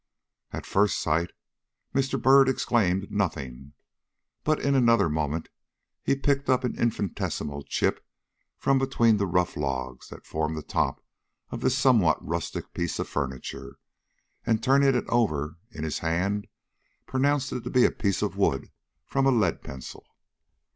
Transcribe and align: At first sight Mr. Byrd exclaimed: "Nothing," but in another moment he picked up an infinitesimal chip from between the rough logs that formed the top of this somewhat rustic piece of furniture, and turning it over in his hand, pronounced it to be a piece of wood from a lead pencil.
At 0.51 0.65
first 0.65 0.97
sight 0.99 1.29
Mr. 1.93 2.19
Byrd 2.19 2.49
exclaimed: 2.49 3.11
"Nothing," 3.11 3.73
but 4.43 4.59
in 4.59 4.73
another 4.73 5.09
moment 5.09 5.47
he 6.01 6.15
picked 6.15 6.49
up 6.49 6.63
an 6.63 6.75
infinitesimal 6.75 7.61
chip 7.65 8.03
from 8.57 8.79
between 8.79 9.17
the 9.17 9.27
rough 9.27 9.55
logs 9.55 10.09
that 10.09 10.25
formed 10.25 10.57
the 10.57 10.63
top 10.63 11.05
of 11.51 11.61
this 11.61 11.77
somewhat 11.77 12.17
rustic 12.27 12.73
piece 12.73 12.97
of 12.97 13.07
furniture, 13.07 13.77
and 14.43 14.63
turning 14.63 14.95
it 14.95 15.05
over 15.07 15.59
in 15.69 15.83
his 15.83 15.99
hand, 15.99 16.47
pronounced 17.05 17.53
it 17.53 17.63
to 17.63 17.69
be 17.69 17.85
a 17.85 17.91
piece 17.91 18.23
of 18.23 18.35
wood 18.35 18.71
from 19.05 19.27
a 19.27 19.31
lead 19.31 19.61
pencil. 19.61 20.07